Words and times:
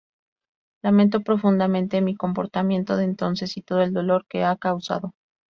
Lamento 0.81 1.21
profundamente 1.21 2.01
mi 2.01 2.15
comportamiento 2.15 2.97
de 2.97 3.03
entonces 3.03 3.55
y 3.57 3.61
todo 3.61 3.83
el 3.83 3.93
dolor 3.93 4.25
que 4.27 4.43
ha 4.43 4.55
causado". 4.55 5.13